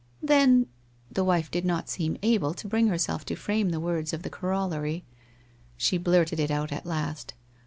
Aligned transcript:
'Then' 0.33 0.65
The 1.11 1.23
wife 1.23 1.51
did 1.51 1.63
not 1.63 1.87
seem 1.87 2.17
able 2.23 2.55
to 2.55 2.67
bring 2.67 2.87
herself 2.87 3.23
to 3.25 3.35
frame 3.35 3.69
the 3.69 3.79
words 3.79 4.13
of 4.13 4.23
the 4.23 4.31
corollary.... 4.31 5.05
She 5.77 5.99
blurted 5.99 6.39
it 6.39 6.49
out 6.49 6.71
at 6.71 6.87
last. 6.87 7.35